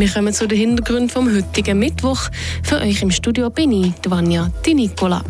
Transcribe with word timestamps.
Wir 0.00 0.08
kommen 0.08 0.32
zu 0.32 0.48
den 0.48 0.56
Hintergründen 0.56 1.10
vom 1.10 1.30
heutigen 1.30 1.78
Mittwoch. 1.78 2.30
Für 2.62 2.80
euch 2.80 3.02
im 3.02 3.10
Studio 3.10 3.50
bin 3.50 3.70
ich, 3.70 3.92
Vanja 4.08 4.50
Di 4.64 4.72
Nicola. 4.72 5.22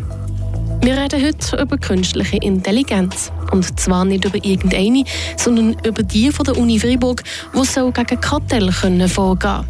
Wir 0.81 0.95
reden 0.95 1.25
heute 1.25 1.61
über 1.61 1.77
künstliche 1.77 2.37
Intelligenz. 2.37 3.33
Und 3.51 3.77
zwar 3.77 4.05
nicht 4.05 4.23
über 4.23 4.37
irgendeine, 4.41 5.03
sondern 5.35 5.75
über 5.85 6.03
die 6.03 6.31
von 6.31 6.45
der 6.45 6.57
Uni 6.57 6.79
Freiburg, 6.79 7.21
die 7.53 7.65
so 7.65 7.91
gegen 7.91 8.21
Kartell 8.21 8.71
können 8.71 9.09
vorgehen 9.09 9.65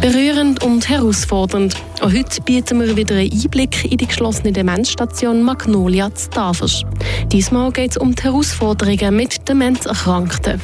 Berührend 0.00 0.64
und 0.64 0.88
herausfordernd. 0.88 1.76
Auch 2.00 2.12
heute 2.12 2.42
bieten 2.42 2.80
wir 2.80 2.96
wieder 2.96 3.14
einen 3.14 3.30
Einblick 3.30 3.84
in 3.84 3.98
die 3.98 4.08
geschlossene 4.08 4.50
Demenzstation 4.50 5.42
Magnolia 5.42 6.12
zu 6.12 6.28
Tafers. 6.30 6.82
Diesmal 7.30 7.70
geht 7.70 7.92
es 7.92 7.96
um 7.98 8.16
die 8.16 8.24
Herausforderungen 8.24 9.14
mit 9.14 9.48
Demenzerkrankten. 9.48 10.60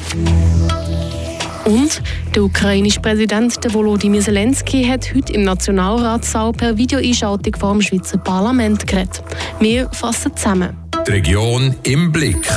Und 1.83 2.01
der 2.33 2.45
ukrainische 2.45 3.01
Präsident 3.01 3.57
Volodymyr 3.73 4.21
Zelensky 4.21 4.85
hat 4.85 5.13
heute 5.13 5.33
im 5.33 5.43
Nationalratssaal 5.43 6.53
per 6.53 6.77
Videoeinschaltung 6.77 7.57
vor 7.57 7.73
dem 7.73 7.81
Schweizer 7.81 8.17
Parlament 8.19 8.87
geredet. 8.87 9.21
Wir 9.59 9.89
fassen 9.89 10.33
zusammen. 10.33 10.77
Die 11.05 11.11
Region 11.11 11.75
im 11.83 12.09
Blick. 12.09 12.47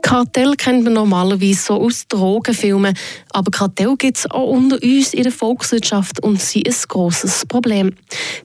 Kartell 0.00 0.54
kennt 0.56 0.84
man 0.84 0.94
normalerweise 0.94 1.60
so 1.60 1.74
aus 1.74 2.08
Drogenfilmen, 2.08 2.96
aber 3.32 3.50
Kartell 3.50 3.96
gibt 3.98 4.16
es 4.16 4.30
auch 4.30 4.48
unter 4.48 4.82
uns 4.82 5.12
in 5.12 5.24
der 5.24 5.32
Volkswirtschaft 5.32 6.22
und 6.22 6.40
sie 6.40 6.62
ist 6.62 6.84
ein 6.84 6.88
grosses 6.88 7.44
Problem. 7.44 7.92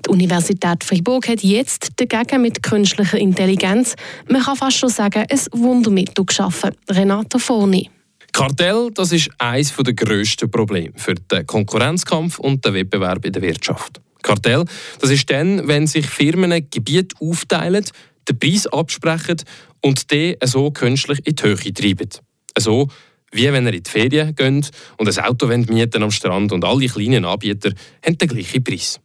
Die 0.05 0.09
Universität 0.09 0.83
Freiburg 0.83 1.29
hat 1.29 1.43
jetzt 1.43 1.91
dagegen 1.95 2.41
mit 2.41 2.61
künstlicher 2.61 3.19
Intelligenz, 3.19 3.95
man 4.27 4.41
kann 4.41 4.57
fast 4.57 4.79
schon 4.79 4.89
sagen, 4.89 5.23
ein 5.29 5.39
Wundermittel 5.53 6.25
geschaffen. 6.25 6.71
Renata 6.89 7.39
Forni. 7.39 7.89
Kartell, 8.31 8.89
das 8.93 9.11
ist 9.11 9.29
eines 9.37 9.75
der 9.75 9.93
grössten 9.93 10.49
Probleme 10.49 10.93
für 10.95 11.15
den 11.15 11.45
Konkurrenzkampf 11.45 12.39
und 12.39 12.63
den 12.65 12.73
Wettbewerb 12.73 13.25
in 13.25 13.33
der 13.33 13.41
Wirtschaft. 13.41 14.01
Kartell, 14.21 14.65
das 14.99 15.09
ist 15.09 15.29
dann, 15.29 15.67
wenn 15.67 15.87
sich 15.87 16.07
Firmen 16.07 16.67
Gebiet 16.69 17.13
aufteilen, 17.19 17.85
den 18.29 18.39
Preis 18.39 18.67
absprechen 18.67 19.37
und 19.81 20.11
den 20.11 20.35
so 20.43 20.71
künstlich 20.71 21.19
in 21.25 21.35
die 21.35 21.43
Höhe 21.43 21.73
treiben. 21.73 22.09
So 22.57 22.87
wie 23.31 23.51
wenn 23.51 23.65
ihr 23.65 23.73
in 23.73 23.83
die 23.83 23.89
Ferien 23.89 24.35
geht 24.35 24.71
und 24.97 25.17
ein 25.17 25.23
Auto 25.23 25.47
mieten 25.47 26.03
am 26.03 26.11
Strand 26.11 26.51
und 26.51 26.65
alle 26.65 26.87
kleinen 26.87 27.25
Anbieter 27.25 27.71
haben 28.05 28.17
den 28.17 28.27
gleichen 28.27 28.63
Preis. 28.63 28.99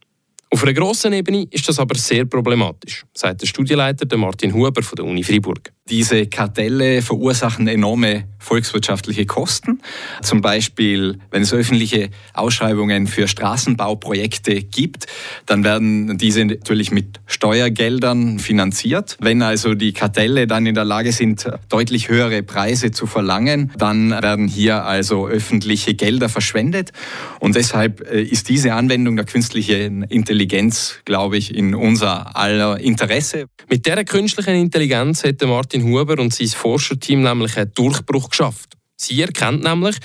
Auf 0.49 0.63
einer 0.63 0.73
grossen 0.73 1.13
Ebene 1.13 1.47
ist 1.49 1.67
das 1.67 1.79
aber 1.79 1.95
sehr 1.95 2.25
problematisch, 2.25 3.05
sagt 3.13 3.41
der 3.41 3.47
Studienleiter 3.47 4.17
Martin 4.17 4.53
Huber 4.53 4.81
von 4.81 4.95
der 4.95 5.05
Uni 5.05 5.23
Freiburg. 5.23 5.73
Diese 5.89 6.27
Kartelle 6.27 7.01
verursachen 7.01 7.67
enorme 7.67 8.25
volkswirtschaftliche 8.39 9.25
Kosten. 9.25 9.81
Zum 10.21 10.41
Beispiel, 10.41 11.19
wenn 11.31 11.41
es 11.43 11.53
öffentliche 11.53 12.09
Ausschreibungen 12.33 13.07
für 13.07 13.27
Straßenbauprojekte 13.27 14.63
gibt, 14.63 15.07
dann 15.45 15.63
werden 15.63 16.17
diese 16.17 16.45
natürlich 16.45 16.91
mit 16.91 17.19
Steuergeldern 17.25 18.39
finanziert. 18.39 19.17
Wenn 19.19 19.41
also 19.41 19.73
die 19.73 19.91
Kartelle 19.91 20.47
dann 20.47 20.65
in 20.65 20.75
der 20.75 20.85
Lage 20.85 21.11
sind, 21.11 21.49
deutlich 21.69 22.09
höhere 22.09 22.43
Preise 22.43 22.91
zu 22.91 23.05
verlangen, 23.05 23.71
dann 23.77 24.11
werden 24.11 24.47
hier 24.47 24.85
also 24.85 25.27
öffentliche 25.27 25.95
Gelder 25.95 26.29
verschwendet. 26.29 26.91
Und 27.39 27.55
deshalb 27.55 28.09
äh, 28.09 28.21
ist 28.21 28.49
diese 28.49 28.73
Anwendung 28.73 29.15
der 29.15 29.25
künstlichen 29.25 30.03
Intelligenz, 30.03 30.99
glaube 31.05 31.37
ich, 31.37 31.53
in 31.53 31.75
unser 31.75 32.37
aller 32.37 32.79
Interesse. 32.79 33.47
Mit 33.69 33.85
der 33.85 34.05
künstlichen 34.05 34.55
Intelligenz 34.55 35.23
hätte 35.23 35.47
Martin 35.47 35.76
Huber 35.83 36.19
und 36.19 36.33
sein 36.33 36.47
Forscherteam 36.47 37.21
nämlich 37.21 37.57
einen 37.57 37.73
Durchbruch 37.73 38.29
geschafft. 38.29 38.73
Sie 38.95 39.21
erkennt 39.21 39.63
nämlich, 39.63 39.97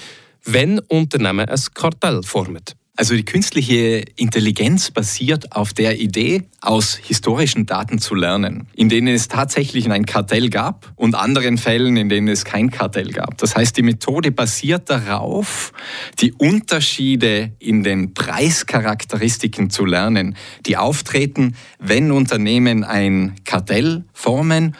wenn 0.45 0.79
Unternehmen 0.81 1.49
ein 1.49 1.61
Kartell 1.75 2.23
formen. 2.23 2.63
Also 2.95 3.15
die 3.15 3.25
künstliche 3.25 4.05
Intelligenz 4.17 4.91
basiert 4.91 5.57
auf 5.57 5.73
der 5.73 5.99
Idee, 5.99 6.43
aus 6.61 6.95
historischen 6.95 7.65
Daten 7.65 7.99
zu 7.99 8.15
lernen, 8.15 8.69
in 8.75 8.91
denen 8.91 9.15
es 9.15 9.29
tatsächlich 9.29 9.91
ein 9.91 10.05
Kartell 10.05 10.51
gab 10.51 10.93
und 10.97 11.15
anderen 11.15 11.57
Fällen, 11.57 11.97
in 11.97 12.11
denen 12.11 12.29
es 12.29 12.45
kein 12.45 12.71
Kartell 12.71 13.11
gab. 13.13 13.39
Das 13.39 13.57
heißt, 13.57 13.79
die 13.79 13.83
Methode 13.83 14.31
basiert 14.31 14.91
darauf, 14.91 15.73
die 16.21 16.35
Unterschiede 16.35 17.53
in 17.59 17.83
den 17.83 18.13
Preischarakteristiken 18.13 19.71
zu 19.71 19.87
lernen, 19.87 20.37
die 20.67 20.77
auftreten, 20.77 21.57
wenn 21.79 22.13
Unternehmen 22.13 22.85
ein 22.85 23.37
Kartell 23.45 24.05
formen 24.13 24.77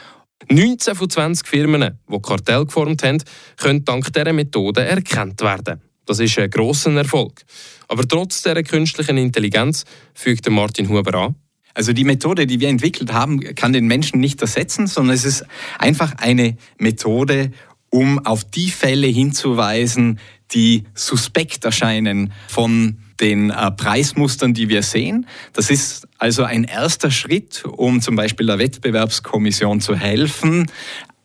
19 0.51 0.95
von 0.95 1.09
20 1.09 1.47
Firmen, 1.47 1.99
die 2.11 2.19
Kartell 2.21 2.65
geformt 2.65 3.03
haben, 3.03 3.23
können 3.57 3.85
dank 3.85 4.11
dieser 4.11 4.33
Methode 4.33 4.83
erkannt 4.83 5.41
werden. 5.41 5.81
Das 6.05 6.19
ist 6.19 6.37
ein 6.37 6.49
grosser 6.49 6.93
Erfolg. 6.93 7.43
Aber 7.87 8.07
trotz 8.07 8.41
dieser 8.41 8.63
künstlichen 8.63 9.17
Intelligenz 9.17 9.85
fügt 10.13 10.49
Martin 10.49 10.89
Huber 10.89 11.13
an, 11.15 11.35
also 11.73 11.91
die 11.91 12.03
Methode, 12.03 12.45
die 12.45 12.59
wir 12.59 12.69
entwickelt 12.69 13.13
haben, 13.13 13.39
kann 13.55 13.73
den 13.73 13.87
Menschen 13.87 14.19
nicht 14.19 14.39
ersetzen, 14.41 14.87
sondern 14.87 15.15
es 15.15 15.25
ist 15.25 15.45
einfach 15.79 16.13
eine 16.17 16.57
Methode, 16.77 17.51
um 17.89 18.23
auf 18.25 18.43
die 18.43 18.69
Fälle 18.69 19.07
hinzuweisen, 19.07 20.19
die 20.51 20.83
suspekt 20.93 21.65
erscheinen 21.65 22.31
von 22.47 22.97
den 23.19 23.49
äh, 23.49 23.71
Preismustern, 23.71 24.53
die 24.53 24.69
wir 24.69 24.83
sehen. 24.83 25.27
Das 25.53 25.69
ist 25.69 26.07
also 26.23 26.45
ein 26.45 26.63
erster 26.63 27.11
Schritt, 27.11 27.65
um 27.65 27.99
zum 27.99 28.15
Beispiel 28.15 28.45
der 28.45 28.57
Wettbewerbskommission 28.57 29.81
zu 29.81 29.93
helfen, 29.93 30.71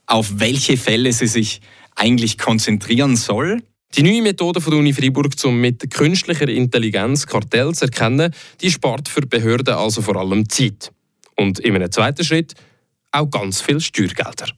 auf 0.06 0.40
welche 0.40 0.76
Fälle 0.76 1.12
sie 1.12 1.28
sich 1.28 1.60
eigentlich 1.94 2.36
konzentrieren 2.36 3.14
soll. 3.14 3.62
Die 3.94 4.02
neue 4.02 4.22
Methode 4.22 4.60
von 4.60 4.72
der 4.72 4.80
Uni 4.80 4.92
Freiburg, 4.92 5.34
um 5.44 5.60
mit 5.60 5.88
künstlicher 5.92 6.48
Intelligenz 6.48 7.28
Kartell 7.28 7.72
zu 7.76 7.84
erkennen, 7.84 8.34
die 8.60 8.72
spart 8.72 9.08
für 9.08 9.20
Behörden 9.20 9.74
also 9.74 10.02
vor 10.02 10.16
allem 10.16 10.48
Zeit. 10.48 10.90
Und 11.36 11.60
in 11.60 11.76
einem 11.76 11.92
zweiten 11.92 12.24
Schritt 12.24 12.54
auch 13.12 13.30
ganz 13.30 13.60
viel 13.60 13.78
Steuergelder. 13.78 14.48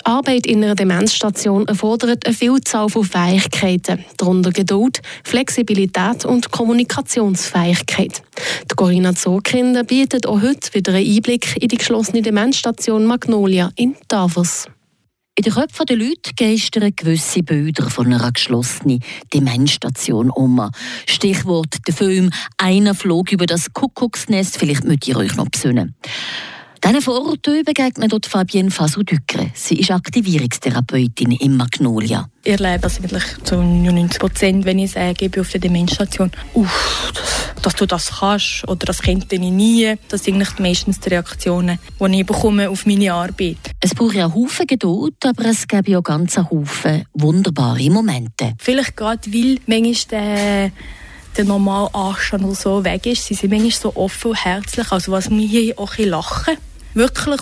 Die 0.00 0.06
Arbeit 0.06 0.46
in 0.46 0.64
einer 0.64 0.74
Demenzstation 0.74 1.68
erfordert 1.68 2.24
eine 2.24 2.34
Vielzahl 2.34 2.88
von 2.88 3.04
Fähigkeiten, 3.04 4.02
darunter 4.16 4.50
Geduld, 4.50 5.02
Flexibilität 5.24 6.24
und 6.24 6.50
Kommunikationsfähigkeit. 6.50 8.22
Die 8.70 8.74
Corinna 8.74 9.14
Zorkinder 9.14 9.84
bietet 9.84 10.26
auch 10.26 10.40
heute 10.40 10.72
wieder 10.72 10.94
einen 10.94 11.06
Einblick 11.06 11.54
in 11.60 11.68
die 11.68 11.76
geschlossene 11.76 12.22
Demenzstation 12.22 13.04
Magnolia 13.04 13.72
in 13.76 13.94
Davos. 14.08 14.68
In 15.36 15.44
den 15.44 15.52
Köpfen 15.52 15.86
der 15.86 15.96
Leute 15.96 16.32
geistern 16.34 16.92
gewisse 16.96 17.42
Bilder 17.42 17.90
von 17.90 18.06
einer 18.06 18.32
geschlossenen 18.32 19.04
Demenzstation 19.34 20.30
um. 20.30 20.70
Stichwort 21.06 21.76
der 21.86 21.94
Film 21.94 22.30
«Einer 22.56 22.94
flog 22.94 23.32
über 23.32 23.44
das 23.44 23.74
Kuckucksnest». 23.74 24.56
Vielleicht 24.56 24.84
mögt 24.84 25.06
ihr 25.08 25.16
euch 25.16 25.36
noch 25.36 25.48
besinnen. 25.50 25.94
Diesen 26.82 27.02
Vorurteilen 27.02 27.62
begegnet 27.62 28.10
dort 28.10 28.24
Fabienne 28.24 28.70
Fasu-Dückre. 28.70 29.50
Sie 29.52 29.78
ist 29.80 29.90
Aktivierungstherapeutin 29.90 31.32
im 31.32 31.58
Magnolia. 31.58 32.26
Ich 32.42 32.52
erlebe 32.52 32.78
das 32.78 32.98
eigentlich 32.98 33.22
zu 33.44 33.56
99 33.56 34.18
Prozent, 34.18 34.64
wenn 34.64 34.78
ich 34.78 34.92
sage, 34.92 35.26
ich 35.26 35.30
bin 35.30 35.42
auf 35.42 35.50
der 35.50 35.60
Demenzstation. 35.60 36.30
Uff, 36.54 37.12
dass, 37.60 37.74
du 37.74 37.84
das 37.84 38.20
kannst 38.20 38.66
oder 38.66 38.86
das 38.86 39.02
könnte 39.02 39.34
ich 39.34 39.40
nie. 39.42 39.94
Das 40.08 40.24
sind 40.24 40.36
eigentlich 40.36 40.58
meistens 40.58 41.00
die 41.00 41.10
Reaktionen, 41.10 41.78
die 42.00 42.20
ich 42.20 42.26
bekomme 42.26 42.70
auf 42.70 42.86
meine 42.86 43.12
Arbeit. 43.12 43.58
Es 43.80 43.94
braucht 43.94 44.14
ja 44.14 44.34
Haufen 44.34 44.66
Geduld, 44.66 45.16
aber 45.26 45.44
es 45.44 45.68
gibt 45.68 45.86
ja 45.86 46.00
ganz 46.00 46.38
Haufen 46.38 47.04
wunderbare 47.12 47.90
Momente. 47.90 48.54
Vielleicht 48.58 48.96
gerade, 48.96 49.30
weil 49.30 49.58
manchmal 49.66 49.94
der 50.10 50.72
der 51.36 51.44
normale 51.44 51.94
Anstand 51.94 52.42
oder 52.42 52.56
so 52.56 52.84
weg 52.84 53.06
ist. 53.06 53.26
Sie 53.26 53.34
sind 53.34 53.50
manchmal 53.50 53.70
so 53.70 53.94
offen 53.94 54.32
und 54.32 54.44
herzlich. 54.44 54.90
Also 54.90 55.12
was 55.12 55.30
wir 55.30 55.46
hier 55.46 55.78
auch 55.78 55.96
ein 55.96 56.08
lachen 56.08 56.56
wirklich 56.94 57.40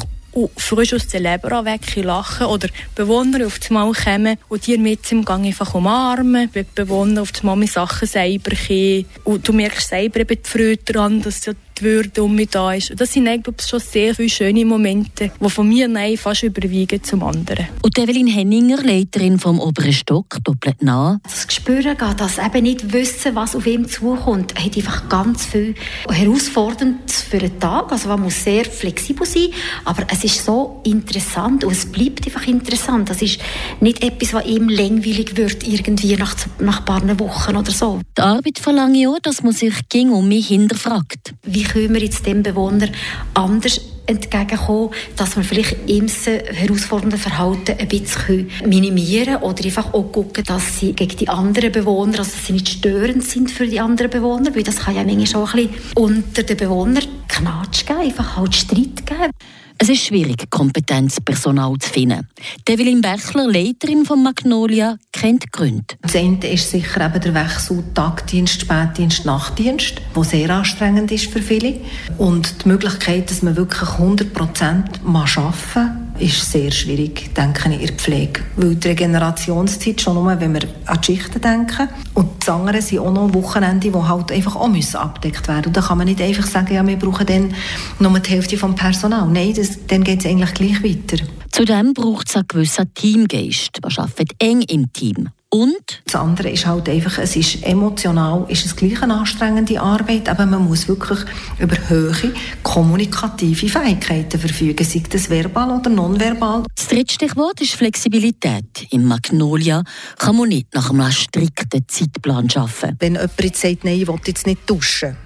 frisch 0.56 0.94
aus 0.94 1.06
der 1.09 1.20
Leber 1.20 1.64
weg 1.64 1.96
lachen 1.96 2.46
oder 2.46 2.69
Bewohner 2.94 3.46
auf 3.46 3.58
das 3.58 3.70
Mal 3.70 3.93
kommen 3.93 4.37
und 4.49 4.67
dir 4.67 4.78
mit 4.78 5.11
im 5.11 5.25
Gang 5.25 5.44
einfach 5.44 5.75
umarmen, 5.75 6.50
die 6.55 6.64
Bewohner 6.75 7.23
auf 7.23 7.32
das 7.32 7.43
Mal 7.43 7.56
mit 7.56 7.73
Sachen 7.73 8.06
selber 8.06 8.52
kommen 8.55 9.06
und 9.25 9.49
du 9.49 9.52
merkst 9.52 9.88
selber 9.88 10.20
eben 10.20 10.38
die 10.43 10.49
Freude 10.49 10.93
daran, 10.93 11.23
dass 11.23 11.40
du 11.40 11.55
die 11.78 11.84
Würde 11.84 12.22
um 12.22 12.34
mich 12.34 12.50
da 12.50 12.72
ist. 12.72 12.90
Und 12.90 13.00
das 13.00 13.12
sind 13.12 13.28
eigentlich 13.28 13.66
schon 13.66 13.80
sehr 13.80 14.14
viele 14.14 14.28
schöne 14.28 14.64
Momente, 14.64 15.30
die 15.40 15.50
von 15.50 15.69
mir 15.69 15.88
nein, 15.88 16.16
fast 16.16 16.42
überwiegen 16.42 17.02
zum 17.02 17.22
anderen. 17.22 17.66
Und 17.82 17.98
Evelyn 17.98 18.26
Henninger, 18.26 18.82
Leiterin 18.82 19.38
vom 19.38 19.60
oberen 19.60 19.92
Stock, 19.92 20.38
doppelt 20.44 20.82
nah. 20.82 21.19
Das 21.22 21.46
Gespüren 21.46 21.96
geht, 21.96 22.20
das 22.20 22.38
eben 22.38 22.62
nicht 22.62 22.92
wissen, 22.92 23.34
was 23.34 23.54
auf 23.54 23.66
ihm 23.66 23.88
zukommt, 23.88 24.54
hat 24.54 24.76
einfach 24.76 25.08
ganz 25.08 25.46
viel 25.46 25.75
herausfordernd 26.08 27.10
für 27.10 27.38
einen 27.38 27.58
Tag. 27.60 27.92
Also 27.92 28.08
man 28.08 28.22
muss 28.22 28.42
sehr 28.42 28.64
flexibel 28.64 29.26
sein, 29.26 29.48
aber 29.84 30.06
es 30.12 30.25
ist 30.25 30.44
so 30.44 30.80
interessant 30.84 31.64
und 31.64 31.72
es 31.72 31.86
bleibt 31.86 32.26
einfach 32.26 32.46
interessant. 32.46 33.10
Das 33.10 33.22
ist 33.22 33.38
nicht 33.80 34.02
etwas, 34.02 34.32
was 34.32 34.46
ihm 34.46 34.69
langweilig 34.69 35.36
wird, 35.36 35.66
irgendwie 35.66 36.16
nach, 36.16 36.34
nach 36.58 36.80
ein 36.80 36.84
paar 36.84 37.19
Wochen 37.19 37.56
oder 37.56 37.70
so. 37.70 38.00
Die 38.16 38.22
Arbeit 38.22 38.58
verlange 38.58 38.98
ich 38.98 39.06
auch, 39.06 39.19
dass 39.20 39.42
man 39.42 39.52
sich 39.52 39.75
ging 39.88 40.10
um 40.10 40.28
mich 40.28 40.48
hinterfragt. 40.48 41.34
Wie 41.42 41.64
können 41.69 41.94
wir 41.94 42.03
jetzt 42.03 42.26
dem 42.26 42.43
Bewohner 42.43 42.88
anders 43.35 43.81
entgegenkommen, 44.09 44.91
dass 45.17 45.37
wir 45.37 45.44
vielleicht 45.44 45.76
ihm 45.87 46.09
herausfordernde 46.09 47.19
Verhalten 47.19 47.76
ein 47.79 47.88
bisschen 47.88 48.50
minimieren 48.67 49.37
oder 49.37 49.62
einfach 49.65 49.93
auch 49.93 50.11
gucken, 50.11 50.44
dass 50.44 50.81
sie 50.81 50.94
gegen 50.94 51.17
die 51.17 51.29
anderen 51.29 51.70
Bewohner, 51.70 52.19
also 52.19 52.32
dass 52.32 52.47
sie 52.47 52.55
nicht 52.55 52.69
störend 52.69 53.23
sind 53.23 53.50
für 53.50 53.67
die 53.67 53.81
anderen 53.81 54.11
Bewohner, 54.11 54.55
weil 54.55 54.62
das 54.62 54.76
kann 54.76 54.97
ja 54.97 55.05
manchmal 55.05 55.43
auch 55.43 55.55
ein 55.55 55.69
bisschen 55.69 55.93
unter 55.94 56.43
den 56.43 56.56
Bewohnern 56.56 57.05
Knatsch 57.29 57.87
geben, 57.87 58.00
einfach 58.00 58.37
halt 58.37 58.55
Streit 58.55 59.06
geben. 59.06 59.31
Es 59.80 59.88
ist 59.88 60.06
schwierig, 60.06 60.50
Kompetenzpersonal 60.50 61.78
zu 61.78 61.88
finden. 61.88 62.28
Develin 62.66 63.00
Bechler, 63.00 63.46
Leiterin 63.46 64.04
von 64.04 64.25
Magnolia, 64.25 64.96
kennt 65.12 65.44
die 65.44 65.48
Gründe. 65.52 65.94
Das 66.02 66.16
eine 66.16 66.44
ist 66.48 66.72
sicher 66.72 67.06
eben 67.06 67.20
der 67.20 67.32
Wechsel 67.32 67.84
Tagdienst, 67.94 68.62
Spätdienst, 68.62 69.25
Nachtdienst, 69.25 70.00
der 70.16 70.25
sehr 70.25 70.50
anstrengend 70.50 71.12
ist 71.12 71.30
für 71.30 71.40
viele. 71.40 71.80
Und 72.19 72.64
die 72.64 72.69
Möglichkeit, 72.69 73.30
dass 73.30 73.42
man 73.42 73.54
wirklich 73.54 73.88
100 73.88 74.32
Prozent 74.32 75.00
arbeiten 75.06 75.54
kann, 75.72 76.07
ist 76.20 76.50
sehr 76.50 76.70
schwierig, 76.70 77.35
denke 77.35 77.69
ich, 77.69 77.81
in 77.81 77.87
der 77.87 77.97
Pflege. 77.97 78.41
Weil 78.56 78.75
die 78.75 78.88
Regenerationszeit, 78.88 80.00
schon 80.00 80.15
nur, 80.15 80.41
wenn 80.41 80.55
wir 80.55 80.69
an 80.87 81.00
die 81.00 81.05
Schichten 81.05 81.41
denken, 81.41 81.88
und 82.15 82.29
das 82.41 82.49
andere 82.49 82.82
sind 82.82 83.00
auch 83.00 83.12
noch 83.12 83.32
Wochenende, 83.35 83.91
die 83.91 83.94
halt 83.94 84.32
einfach 84.32 84.56
auch 84.56 84.69
müssen 84.69 84.97
abgedeckt 84.97 85.49
werden 85.49 85.67
Und 85.67 85.76
da 85.76 85.81
kann 85.81 85.99
man 85.99 86.06
nicht 86.06 86.20
einfach 86.20 86.47
sagen, 86.47 86.75
ja, 86.75 86.87
wir 86.87 86.97
brauchen 86.97 87.26
dann 87.26 87.55
nur 87.99 88.19
die 88.20 88.31
Hälfte 88.31 88.56
vom 88.56 88.75
Personal. 88.75 89.29
Nein, 89.29 89.55
das, 89.55 89.87
dann 89.87 90.05
geht 90.05 90.20
es 90.20 90.26
eigentlich 90.26 90.55
gleich 90.55 90.82
weiter. 90.82 91.25
Zudem 91.50 91.94
braucht 91.94 92.29
es 92.29 92.37
einen 92.37 92.49
gewissen 92.49 92.93
Teamgeist. 92.94 93.71
Man 93.82 93.93
arbeitet 93.97 94.32
eng 94.38 94.62
im 94.62 94.93
Team. 94.93 95.29
Und? 95.50 96.03
Das 96.05 96.15
andere 96.15 96.50
ist 96.50 96.67
halt 96.67 96.91
einfach, 96.91 97.19
es 97.19 97.35
ist 97.35 97.62
emotional, 97.65 98.45
ist 98.49 98.67
es 98.67 98.77
gleich 98.77 99.03
eine 99.03 99.15
anstrengende 99.15 99.81
Arbeit, 99.81 100.29
aber 100.29 100.45
man 100.45 100.69
muss 100.69 100.89
wirklich 100.89 101.21
über 101.59 101.77
hohe 101.89 102.35
kommunikative 102.62 103.67
Fähigkeiten 103.69 104.39
verfügen, 104.39 104.85
sei 104.85 105.03
das 105.09 105.31
verbal 105.31 105.71
oder 105.71 105.89
nonverbal. 105.89 106.65
Das 106.77 106.89
dritte 106.89 107.15
Stichwort 107.15 107.62
ist 107.62 107.73
Flexibilität. 107.77 108.89
Im 108.91 109.05
Magnolia 109.05 109.85
kann 110.19 110.37
man 110.37 110.50
nicht 110.50 110.75
nach 110.75 110.91
einem 110.91 111.11
strikten 111.11 111.83
Zeitplan 111.89 112.49
arbeiten. 112.55 112.97
Wenn 112.99 113.15
jemand 113.15 113.43
jetzt 113.43 113.62
sagt, 113.62 113.85
nein, 113.85 114.00
ich 114.00 114.06
will 114.06 114.21
jetzt 114.27 114.47
nicht 114.47 114.69
duschen, 114.69 115.17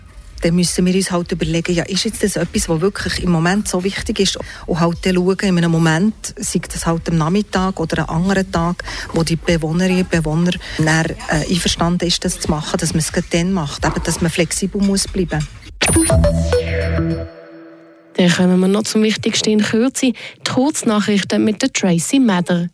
dann 0.43 0.55
müssen 0.55 0.85
wir 0.85 0.94
uns 0.94 1.11
halt 1.11 1.33
überlegen, 1.33 1.73
ja, 1.73 1.85
ist 1.85 2.05
jetzt 2.05 2.23
das 2.23 2.37
etwas, 2.37 2.69
was 2.69 2.81
wirklich 2.81 3.23
im 3.23 3.31
Moment 3.31 3.69
so 3.69 3.83
wichtig 3.83 4.21
ist 4.21 4.39
und 4.67 4.81
halt 4.81 4.99
dann 5.06 5.15
schauen, 5.15 5.39
in 5.41 5.59
einem 5.59 5.71
Moment, 5.71 6.35
sei 6.37 6.61
das 6.71 6.85
halt 6.85 7.09
am 7.09 7.17
Nachmittag 7.17 7.81
oder 7.81 8.09
einem 8.09 8.27
anderen 8.27 8.50
Tag, 8.50 8.83
wo 9.15 9.23
die 9.23 9.37
Bewohnerinnen 9.37 10.03
und 10.03 10.11
Bewohner 10.11 10.53
dann, 10.79 11.06
äh, 11.06 11.49
einverstanden 11.49 12.06
ist, 12.06 12.25
das 12.25 12.41
zu 12.41 12.50
machen, 12.50 12.77
dass 12.79 12.93
man 12.93 13.00
es 13.00 13.12
dann 13.31 13.53
macht, 13.53 13.85
eben, 13.85 14.03
dass 14.03 14.21
man 14.21 14.31
flexibel 14.31 14.81
muss 14.83 15.06
bleiben. 15.09 15.47
Dann 18.15 18.31
kommen 18.31 18.61
wir 18.61 18.69
noch 18.69 18.83
zum 18.83 19.03
Wichtigsten 19.03 19.50
in 19.50 19.62
Kürze, 19.62 20.12
die 20.12 20.50
Kurznachrichten 20.50 21.45
mit 21.45 21.62
der 21.62 21.73
Tracy 21.73 22.19
Mather. 22.19 22.69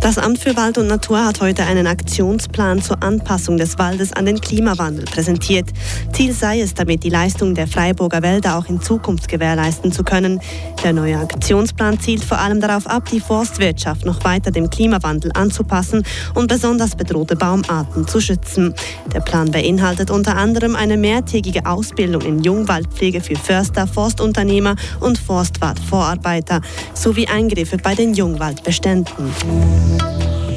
Das 0.00 0.16
Amt 0.16 0.38
für 0.38 0.56
Wald 0.56 0.78
und 0.78 0.86
Natur 0.86 1.24
hat 1.24 1.40
heute 1.40 1.64
einen 1.64 1.86
Aktionsplan 1.86 2.80
zur 2.80 3.02
Anpassung 3.02 3.56
des 3.56 3.78
Waldes 3.78 4.12
an 4.12 4.26
den 4.26 4.40
Klimawandel 4.40 5.04
präsentiert. 5.04 5.68
Ziel 6.12 6.32
sei 6.32 6.60
es, 6.60 6.72
damit 6.72 7.02
die 7.02 7.10
Leistung 7.10 7.54
der 7.54 7.66
Freiburger 7.66 8.22
Wälder 8.22 8.56
auch 8.56 8.66
in 8.66 8.80
Zukunft 8.80 9.28
gewährleisten 9.28 9.90
zu 9.90 10.04
können. 10.04 10.40
Der 10.84 10.92
neue 10.92 11.18
Aktionsplan 11.18 11.98
zielt 11.98 12.24
vor 12.24 12.38
allem 12.38 12.60
darauf 12.60 12.86
ab, 12.86 13.08
die 13.10 13.20
Forstwirtschaft 13.20 14.06
noch 14.06 14.24
weiter 14.24 14.52
dem 14.52 14.70
Klimawandel 14.70 15.32
anzupassen 15.34 16.04
und 16.34 16.46
besonders 16.46 16.94
bedrohte 16.94 17.34
Baumarten 17.34 18.06
zu 18.06 18.20
schützen. 18.20 18.74
Der 19.12 19.20
Plan 19.20 19.50
beinhaltet 19.50 20.10
unter 20.10 20.36
anderem 20.36 20.76
eine 20.76 20.96
mehrtägige 20.96 21.66
Ausbildung 21.66 22.22
in 22.22 22.42
Jungwaldpflege 22.42 23.20
für 23.20 23.36
Förster, 23.36 23.86
Forstunternehmer 23.88 24.76
und 25.00 25.18
Forstwartvorarbeiter 25.18 26.60
sowie 26.94 27.26
Eingriffe 27.26 27.78
bei 27.78 27.94
den 27.96 28.14
Jungwaldbeständen. 28.14 29.34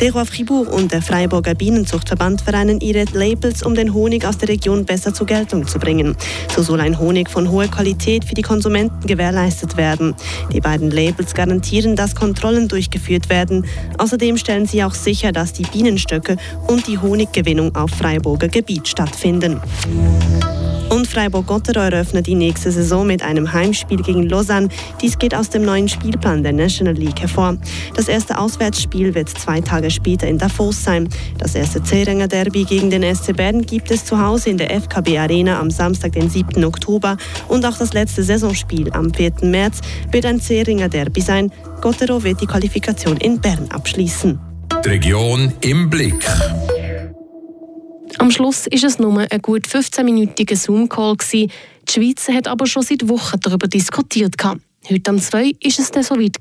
Terroir 0.01 0.25
Fribourg 0.25 0.73
und 0.73 0.91
der 0.91 1.03
Freiburger 1.03 1.53
Bienenzuchtverband 1.53 2.41
vereinen 2.41 2.79
ihre 2.79 3.05
Labels, 3.13 3.61
um 3.61 3.75
den 3.75 3.93
Honig 3.93 4.25
aus 4.25 4.39
der 4.39 4.49
Region 4.49 4.83
besser 4.83 5.13
zur 5.13 5.27
Geltung 5.27 5.67
zu 5.67 5.77
bringen. 5.77 6.17
So 6.55 6.63
soll 6.63 6.81
ein 6.81 6.97
Honig 6.97 7.29
von 7.29 7.51
hoher 7.51 7.67
Qualität 7.67 8.25
für 8.25 8.33
die 8.33 8.41
Konsumenten 8.41 9.05
gewährleistet 9.05 9.77
werden. 9.77 10.15
Die 10.51 10.59
beiden 10.59 10.89
Labels 10.89 11.35
garantieren, 11.35 11.95
dass 11.95 12.15
Kontrollen 12.15 12.67
durchgeführt 12.67 13.29
werden. 13.29 13.67
Außerdem 13.99 14.37
stellen 14.37 14.65
sie 14.65 14.83
auch 14.83 14.95
sicher, 14.95 15.31
dass 15.31 15.53
die 15.53 15.67
Bienenstöcke 15.71 16.37
und 16.67 16.87
die 16.87 16.97
Honiggewinnung 16.97 17.75
auf 17.75 17.91
Freiburger 17.91 18.47
Gebiet 18.47 18.87
stattfinden. 18.87 19.61
Und 20.91 21.07
Freiburg-Gotteron 21.07 21.93
eröffnet 21.93 22.27
die 22.27 22.35
nächste 22.35 22.69
Saison 22.69 23.07
mit 23.07 23.23
einem 23.23 23.53
Heimspiel 23.53 24.01
gegen 24.01 24.27
Lausanne. 24.27 24.67
Dies 25.01 25.17
geht 25.17 25.33
aus 25.33 25.49
dem 25.49 25.63
neuen 25.63 25.87
Spielplan 25.87 26.43
der 26.43 26.51
National 26.51 26.93
League 26.93 27.21
hervor. 27.21 27.55
Das 27.95 28.09
erste 28.09 28.37
Auswärtsspiel 28.37 29.15
wird 29.15 29.29
zwei 29.29 29.61
Tage 29.61 29.89
später 29.89 30.27
in 30.27 30.37
Davos 30.37 30.83
sein. 30.83 31.07
Das 31.37 31.55
erste 31.55 31.81
Zeringer 31.81 32.27
Derby 32.27 32.65
gegen 32.65 32.89
den 32.89 33.03
SC 33.15 33.33
Bern 33.33 33.61
gibt 33.61 33.89
es 33.89 34.03
zu 34.03 34.21
Hause 34.21 34.49
in 34.49 34.57
der 34.57 34.69
FKB 34.81 35.17
Arena 35.17 35.61
am 35.61 35.71
Samstag, 35.71 36.11
den 36.11 36.29
7. 36.29 36.61
Oktober. 36.65 37.15
Und 37.47 37.65
auch 37.65 37.77
das 37.77 37.93
letzte 37.93 38.23
Saisonspiel 38.23 38.91
am 38.91 39.13
4. 39.13 39.31
März 39.43 39.79
wird 40.11 40.25
ein 40.25 40.41
Zeringer 40.41 40.89
Derby 40.89 41.21
sein. 41.21 41.53
Gottero 41.79 42.21
wird 42.21 42.41
die 42.41 42.47
Qualifikation 42.47 43.15
in 43.15 43.39
Bern 43.39 43.69
abschließen. 43.69 44.37
Die 44.83 44.89
Region 44.89 45.53
im 45.61 45.89
Blick. 45.89 46.25
Am 48.17 48.29
Schluss 48.31 48.67
ist 48.67 48.83
es 48.83 48.99
nur 48.99 49.19
ein 49.19 49.41
gut 49.41 49.67
15-minütiger 49.67 50.55
Zoom-Call. 50.55 51.15
Die 51.31 51.49
Schweiz 51.89 52.27
hat 52.27 52.47
aber 52.47 52.67
schon 52.67 52.83
seit 52.83 53.07
Wochen 53.07 53.39
darüber 53.39 53.67
diskutiert. 53.67 54.35
Heute 54.89 55.11
am 55.11 55.19
2 55.19 55.43
war 55.43 55.53
es 55.63 55.91
dann 55.91 56.03
soweit. 56.03 56.37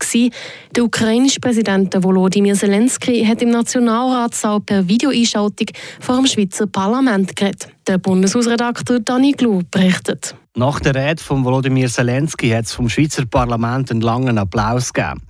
Der 0.75 0.85
ukrainische 0.85 1.41
Präsident 1.41 1.95
Volodymyr 2.03 2.55
Zelensky 2.55 3.25
hat 3.25 3.43
im 3.43 3.51
Nationalratssaal 3.51 4.61
per 4.61 4.89
Videoeinschaltung 4.89 5.67
vor 6.01 6.17
dem 6.17 6.27
Schweizer 6.27 6.67
Parlament 6.67 7.37
geredet. 7.37 7.69
Der 7.87 7.99
Bundeshausredakteur 7.99 9.01
Dani 9.01 9.33
Glu 9.33 9.63
berichtet. 9.71 10.35
Nach 10.57 10.81
der 10.81 10.95
Rede 10.95 11.23
von 11.23 11.45
Volodymyr 11.45 11.89
Zelensky 11.89 12.51
hat 12.51 12.65
es 12.65 12.73
vom 12.73 12.89
Schweizer 12.89 13.27
Parlament 13.27 13.91
einen 13.91 14.01
langen 14.01 14.39
Applaus 14.39 14.93
gegeben. 14.93 15.21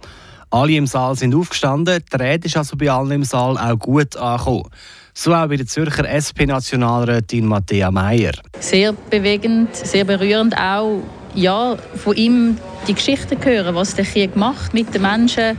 Alle 0.53 0.73
im 0.73 0.87
Saal 0.87 1.15
sind 1.15 1.35
aufgestanden, 1.35 2.03
die 2.13 2.17
Rede 2.17 2.47
ist 2.47 2.57
also 2.57 2.77
bei 2.77 2.91
allen 2.91 3.13
im 3.13 3.25
Saal 3.25 3.57
auch 3.57 3.79
gut 3.79 4.17
angekommen. 4.17 4.69
So 5.15 5.33
auch 5.33 5.47
bei 5.47 5.57
der 5.57 5.67
Zürcher 5.67 6.09
SP-Nationalrätin 6.11 7.47
Matthäa 7.47 7.93
Meier. 7.93 8.33
Sehr 8.59 8.93
bewegend, 8.93 9.77
sehr 9.77 10.05
berührend 10.05 10.57
auch 10.57 11.03
ja, 11.35 11.77
von 11.95 12.17
ihm 12.17 12.57
die 12.87 12.95
Geschichten 12.95 13.37
hören, 13.43 13.75
was 13.75 13.95
der 13.95 14.05
Krieg 14.05 14.37
macht 14.37 14.75
mit 14.75 14.95
den 14.95 15.03
Menschen 15.03 15.57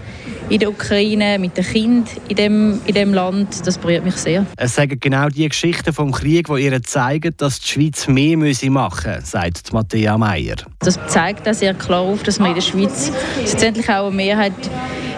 in 0.50 0.60
der 0.60 0.70
Ukraine, 0.70 1.40
mit 1.40 1.56
den 1.56 1.64
Kindern 1.64 2.10
in 2.28 2.36
dem, 2.36 2.82
in 2.86 2.94
dem 2.94 3.14
Land. 3.14 3.66
Das 3.66 3.78
berührt 3.78 4.04
mich 4.04 4.16
sehr. 4.16 4.46
Es 4.58 4.76
sagen 4.76 5.00
genau 5.00 5.30
die 5.30 5.48
Geschichten 5.48 5.94
vom 5.94 6.12
Krieg, 6.12 6.48
die 6.48 6.66
ihr 6.66 6.84
zeigen, 6.84 7.34
dass 7.38 7.60
die 7.60 7.68
Schweiz 7.68 8.08
mehr 8.08 8.38
müsse 8.38 8.70
machen 8.70 9.14
müsse, 9.16 9.26
sagt 9.26 9.72
Matthäa 9.72 10.18
Meier. 10.18 10.58
Das 10.80 11.00
zeigt 11.08 11.48
auch 11.48 11.54
sehr 11.54 11.74
klar 11.74 12.02
auf, 12.02 12.24
dass 12.24 12.40
man 12.40 12.50
in 12.50 12.56
der 12.56 12.62
Schweiz 12.62 13.12
letztendlich 13.40 13.90
auch 13.90 14.08
eine 14.08 14.16
Mehrheit 14.16 14.54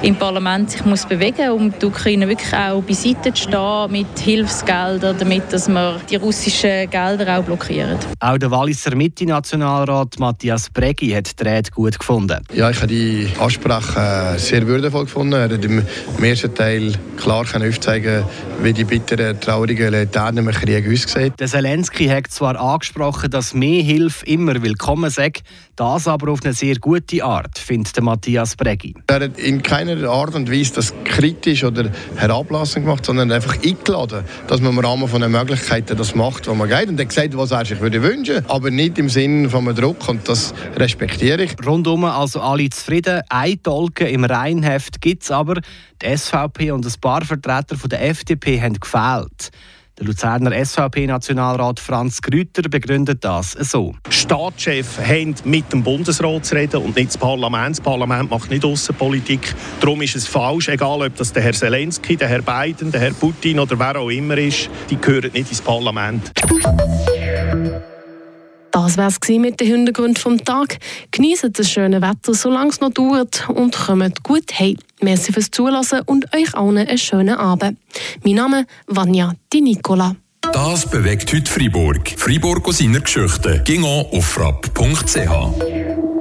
im 0.04 0.16
Parlament 0.16 0.70
sich 0.70 0.84
muss 0.84 1.06
bewegen 1.06 1.50
muss, 1.50 1.62
um 1.62 1.74
die 1.80 1.86
Ukraine 1.86 2.27
wirklich 2.27 2.54
auch 2.54 2.82
beiseite 2.82 3.34
zu 3.34 3.44
stehen 3.44 3.92
mit 3.92 4.20
Hilfsgeldern, 4.20 5.18
damit 5.18 5.51
dass 5.51 5.70
wir 5.70 6.00
die 6.10 6.18
russischen 6.18 6.89
Gelder 6.89 7.39
auch 7.39 7.44
blockieren. 7.44 7.98
Auch 8.20 8.38
der 8.38 8.51
Walliser 8.51 8.96
Mitte-Nationalrat 8.96 10.20
Matthias 10.20 10.70
Bregi 10.70 11.12
hat 11.12 11.39
die 11.39 11.44
Rede 11.44 11.72
gut 11.72 11.93
gefunden. 12.00 12.40
Ja, 12.54 12.70
ich 12.70 12.78
habe 12.78 12.88
die 12.88 13.28
Ansprache 13.40 14.36
äh, 14.36 14.40
sehr 14.40 14.68
würdevoll 14.68 15.06
gefunden. 15.06 15.34
Er 15.34 15.44
hat 15.44 15.64
im 15.64 15.84
ersten 16.22 16.54
Teil 16.54 16.94
klar 17.18 17.42
aufzeigen 17.42 18.24
wie 18.62 18.74
die 18.74 18.84
bitteren, 18.84 19.40
traurigen 19.40 19.90
Realitäten 19.90 20.38
im 20.38 20.52
Krieg 20.52 20.88
aussehen. 20.88 21.34
Der 21.40 21.48
Zelensky 21.48 22.08
hat 22.08 22.28
zwar 22.28 22.60
angesprochen, 22.60 23.30
dass 23.30 23.54
mehr 23.54 23.84
Hilfe 23.84 24.26
immer 24.26 24.62
willkommen 24.62 25.10
sei, 25.10 25.32
das 25.75 26.08
aber 26.08 26.32
auf 26.32 26.39
eine 26.44 26.53
sehr 26.53 26.75
gute 26.75 27.24
Art, 27.24 27.58
findet 27.58 28.00
Matthias 28.01 28.56
Bregi. 28.56 28.94
Er 29.08 29.22
hat 29.22 29.39
in 29.39 29.62
keiner 29.62 30.10
Art 30.10 30.36
und 30.36 30.51
Weise 30.51 30.75
das 30.75 30.94
kritisch 31.03 31.63
oder 31.63 31.89
herablassend 32.15 32.86
gemacht, 32.86 33.06
sondern 33.06 33.32
einfach 33.32 33.56
eingeladen, 33.63 34.24
dass 34.48 34.62
man 34.62 34.74
im 34.74 34.80
Rahmen 34.80 35.08
von 35.08 35.22
den 35.22 35.32
Möglichkeiten 35.32 35.98
das 35.98 36.15
macht, 36.15 36.48
was 36.48 36.56
man 36.56 36.70
geht. 36.70 36.88
Und 36.89 37.00
er 37.00 37.06
hat 37.06 37.10
gesagt, 37.10 37.38
was 37.38 37.51
er 37.51 37.65
sich 37.65 37.80
würde 37.80 38.01
wünschen, 38.01 38.46
aber 38.48 38.72
nicht 38.72 38.98
im 38.98 39.10
Sinne 39.10 39.50
von 39.50 39.68
einem 39.68 39.75
Druck 39.75 40.08
und 40.10 40.27
das 40.30 40.53
respektiere 40.75 41.44
ich. 41.44 41.56
Rundum 41.65 42.06
also 42.06 42.42
alle 42.42 42.70
zufrieden. 42.70 43.22
Ein 43.30 43.62
Tolken 43.62 44.08
im 44.08 44.25
Rheinheft 44.25 45.01
gibt 45.01 45.24
es 45.24 45.32
aber. 45.32 45.62
Die 46.01 46.18
SVP 46.18 46.72
und 46.72 46.86
ein 46.86 46.94
paar 47.00 47.24
Vertreter 47.24 47.77
von 47.77 47.89
der 47.89 48.08
FDP 48.10 48.62
haben 48.62 48.80
gefehlt. 48.80 49.51
Der 50.03 50.10
Luzerner 50.10 50.65
SVP-Nationalrat 50.65 51.79
Franz 51.79 52.22
Grüter 52.22 52.63
begründet 52.63 53.24
das 53.24 53.53
so. 53.53 53.95
Staatschefs 54.10 55.00
haben 55.00 55.33
mit 55.45 55.72
dem 55.72 55.81
Bundesrat 55.81 56.45
zu 56.45 56.55
reden 56.55 56.81
und 56.81 56.98
nicht 56.98 57.07
das 57.07 57.17
Parlament. 57.17 57.77
Das 57.77 57.81
Parlament 57.81 58.29
macht 58.29 58.50
nicht 58.50 58.65
Außenpolitik. 58.65 59.55
Darum 59.79 60.01
ist 60.01 60.17
es 60.17 60.27
falsch, 60.27 60.67
egal 60.67 61.03
ob 61.03 61.15
das 61.15 61.31
der 61.31 61.43
Herr 61.43 61.53
Zelensky, 61.53 62.17
der 62.17 62.27
Herr 62.27 62.41
Biden, 62.41 62.91
der 62.91 63.00
Herr 63.00 63.13
Putin 63.13 63.62
oder 63.62 63.79
wer 63.79 63.98
auch 63.98 64.10
immer 64.10 64.38
ist, 64.38 64.69
die 64.89 64.98
gehören 64.98 65.31
nicht 65.31 65.50
ins 65.50 65.62
Parlament. 65.62 66.33
Das 68.96 68.98
war 69.00 69.08
es 69.08 69.40
mit 69.40 69.60
den 69.60 69.68
Hintergründen 69.68 70.18
vom 70.18 70.46
Tag. 70.46 70.78
Genießt 71.10 71.50
das 71.52 71.68
schöne 71.68 72.00
Wetter, 72.00 72.36
solange 72.36 72.70
es 72.70 72.80
noch 72.80 72.92
dauert 72.92 73.50
und 73.50 73.76
kommt 73.76 74.22
gut 74.22 74.60
heim. 74.60 74.78
Merci 75.02 75.34
fürs 75.34 75.50
Zulassen 75.50 76.02
und 76.06 76.32
euch 76.36 76.54
allen 76.54 76.78
einen 76.78 77.00
schönen 77.00 77.36
Abend. 77.36 77.80
Mein 78.24 78.36
Name 78.36 78.60
ist 78.60 78.68
Vanja 78.86 79.34
Di 79.52 79.62
Nicola. 79.62 80.16
Das 80.42 80.88
bewegt 80.88 81.34
heute 81.34 81.52
Freiburg. 81.52 82.14
Freiburg 82.18 82.68
aus 82.68 82.78
seiner 82.78 83.00
Geschichte. 83.00 83.64
Ging 83.66 83.84
auf 83.84 84.26
frapp.ch. 84.26 86.02